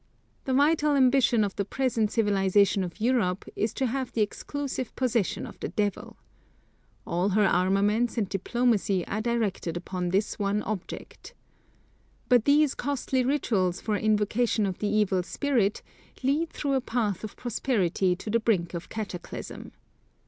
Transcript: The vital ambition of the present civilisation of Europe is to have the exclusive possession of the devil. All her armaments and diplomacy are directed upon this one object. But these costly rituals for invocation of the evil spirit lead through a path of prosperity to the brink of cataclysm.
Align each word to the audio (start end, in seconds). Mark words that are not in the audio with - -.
The 0.45 0.53
vital 0.55 0.95
ambition 0.95 1.43
of 1.43 1.55
the 1.57 1.63
present 1.63 2.09
civilisation 2.11 2.83
of 2.83 2.99
Europe 2.99 3.45
is 3.55 3.71
to 3.75 3.85
have 3.85 4.11
the 4.11 4.23
exclusive 4.23 4.95
possession 4.95 5.45
of 5.45 5.59
the 5.59 5.67
devil. 5.69 6.17
All 7.05 7.29
her 7.29 7.45
armaments 7.45 8.17
and 8.17 8.27
diplomacy 8.27 9.05
are 9.05 9.21
directed 9.21 9.77
upon 9.77 10.09
this 10.09 10.39
one 10.39 10.63
object. 10.63 11.35
But 12.29 12.45
these 12.45 12.73
costly 12.73 13.23
rituals 13.23 13.79
for 13.79 13.95
invocation 13.95 14.65
of 14.65 14.79
the 14.79 14.87
evil 14.89 15.21
spirit 15.21 15.83
lead 16.23 16.49
through 16.49 16.73
a 16.73 16.81
path 16.81 17.23
of 17.23 17.35
prosperity 17.35 18.15
to 18.15 18.31
the 18.31 18.39
brink 18.39 18.73
of 18.73 18.89
cataclysm. 18.89 19.71